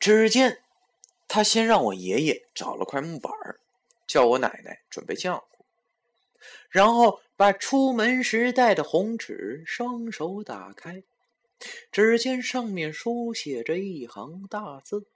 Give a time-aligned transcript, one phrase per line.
[0.00, 0.62] 只见
[1.28, 3.30] 他先让我爷爷找了块木板
[4.06, 5.64] 叫我奶奶准备浆糊，
[6.70, 11.04] 然后把出门时带的红纸双手打开，
[11.92, 15.06] 只见上面书写着一行大字：“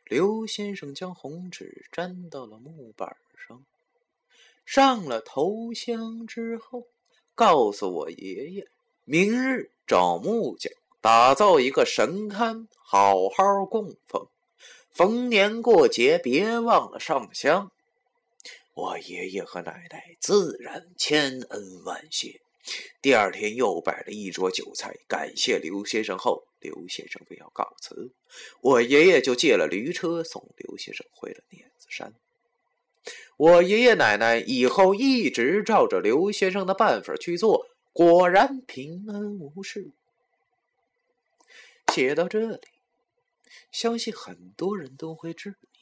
[0.04, 3.64] 刘先生将红纸粘到了木板上，
[4.64, 6.86] 上了头香之后，
[7.34, 8.68] 告诉我爷爷，
[9.08, 14.26] 明日找木匠打造一个神龛，好好供奉。
[14.90, 17.70] 逢年过节别忘了上香。
[18.74, 22.40] 我爷爷和奶奶自然千恩万谢。
[23.00, 28.10] 第二天又摆了一桌酒菜，感谢刘先生后，刘先生便要告辞，
[28.60, 32.12] 我爷爷就借了驴车送刘先生回了碾子山。
[33.36, 39.90] 我爷爷奶奶以后一直照着刘先生的办法去做，果然平安无事。
[41.94, 42.60] 写到这里，
[43.72, 45.78] 相信很多人都会质疑：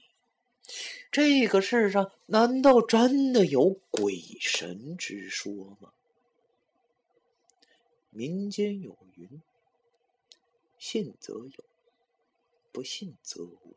[1.10, 5.92] 这个世上难道真的有鬼神之说吗？
[8.10, 9.42] 民间有云
[10.78, 11.64] ：“信则有，
[12.70, 13.74] 不信则无。”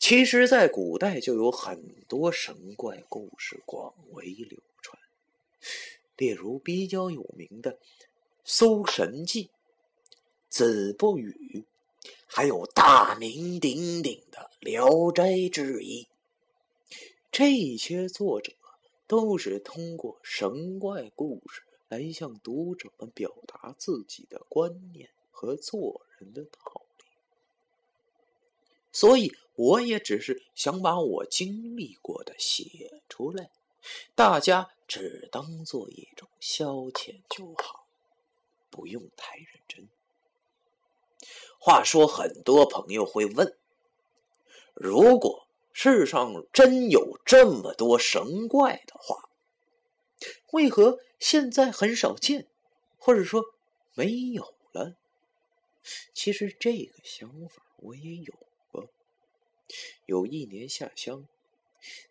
[0.00, 4.75] 其实，在古代就有很多神怪故事广为流传，
[6.16, 7.72] 例如比较有名的
[8.44, 9.44] 《搜神记》
[10.48, 11.64] 《子不语》，
[12.26, 16.04] 还有大名鼎鼎的《聊斋志异》。
[17.30, 18.52] 这些作者
[19.06, 21.62] 都是通过神怪故事。
[21.88, 27.04] 来向读者们表达自己的观念和做人的道理，
[28.90, 33.50] 所以我也只是想把我经历过的写出来，
[34.14, 37.86] 大家只当做一种消遣就好，
[38.70, 39.88] 不用太认真。
[41.58, 43.56] 话说，很多朋友会问：
[44.74, 49.28] 如果世上真有这么多神怪的话，
[50.52, 50.98] 为何？
[51.18, 52.46] 现在很少见，
[52.98, 53.42] 或者说
[53.94, 54.96] 没有了。
[56.12, 58.34] 其实这个想法我也有
[58.70, 58.90] 过。
[60.04, 61.26] 有一年下乡，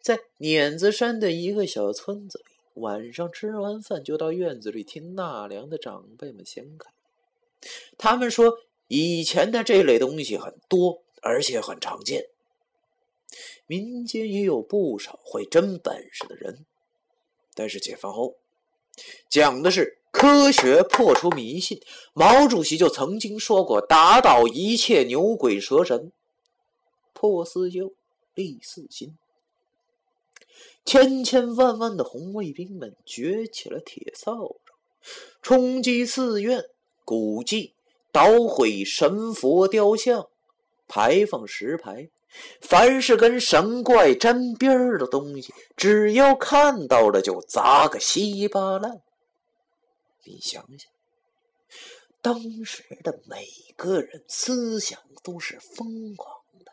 [0.02, 6.94] 在碾子山的一个小村子里，晚上吃完饭就到院子里听纳凉的长辈们闲侃。
[7.98, 12.28] 他们说，以前的这类东西很多，而且很常见。
[13.66, 16.66] 民间也有不少会真本事的人，
[17.56, 18.36] 但是解放后。
[19.28, 21.82] 讲的是科学破除迷信。
[22.14, 26.12] 毛主席就曾经说过：“打倒一切牛鬼蛇神，
[27.14, 27.94] 破四旧，
[28.36, 29.18] 立四新。”
[30.84, 34.60] 千千万万的红卫兵们举起了铁扫帚，
[35.42, 36.64] 冲击寺院、
[37.04, 37.74] 古迹，
[38.12, 40.28] 捣毁神佛雕像，
[40.88, 42.10] 排放石牌。
[42.60, 49.02] 凡是跟神怪沾边儿的东西，只要看到了就砸个稀巴烂。
[50.26, 50.92] 你想想，
[52.22, 56.72] 当时的每个人思想都是疯狂的，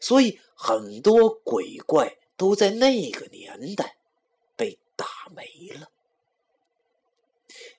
[0.00, 3.98] 所以很多鬼怪都在那个年代
[4.56, 5.92] 被打没了。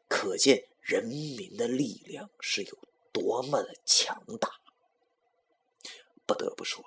[0.07, 2.77] 可见人民的力量是有
[3.11, 4.49] 多么的强大。
[6.25, 6.81] 不得不说，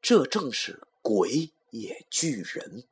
[0.00, 2.84] 这正是鬼也惧人。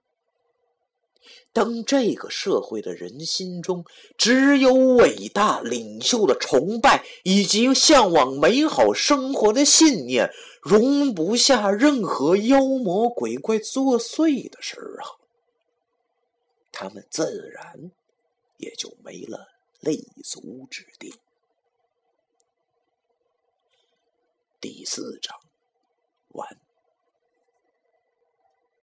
[1.53, 3.85] 当这个社会的人心中
[4.19, 10.29] 只有伟大领袖的崇拜以及向往美好生活的信念，
[10.63, 15.19] 容不下任何妖魔鬼怪作祟的时候，
[16.71, 17.91] 他们自然
[18.59, 19.49] 也就没了
[19.81, 21.15] 立足之地。
[24.61, 25.41] 第四章
[26.29, 26.70] 完。